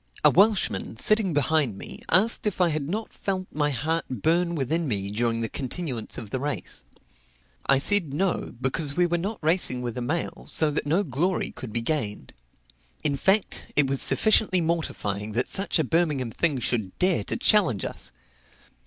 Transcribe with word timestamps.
A 0.23 0.31
Welshman, 0.31 0.97
sitting 0.97 1.31
behind 1.31 1.77
me, 1.77 2.01
asked 2.09 2.47
if 2.47 2.59
I 2.59 2.69
had 2.69 2.89
not 2.89 3.13
felt 3.13 3.45
my 3.51 3.69
heart 3.69 4.03
burn 4.09 4.55
within 4.55 4.87
me 4.87 5.11
during 5.11 5.41
the 5.41 5.47
continuance 5.47 6.17
of 6.17 6.31
the 6.31 6.39
race? 6.39 6.83
I 7.67 7.77
said 7.77 8.11
No; 8.11 8.55
because 8.59 8.97
we 8.97 9.05
were 9.05 9.19
not 9.19 9.37
racing 9.43 9.83
with 9.83 9.95
a 9.95 10.01
mail, 10.01 10.47
so 10.49 10.71
that 10.71 10.87
no 10.87 11.03
glory 11.03 11.51
could 11.51 11.71
be 11.71 11.83
gained. 11.83 12.33
In 13.03 13.15
fact, 13.15 13.67
it 13.75 13.85
was 13.85 14.01
sufficiently 14.01 14.59
mortifying 14.59 15.33
that 15.33 15.47
such 15.47 15.77
a 15.77 15.83
Birmingham 15.83 16.31
thing 16.31 16.57
should 16.57 16.97
dare 16.97 17.23
to 17.25 17.37
challenge 17.37 17.85
us. 17.85 18.11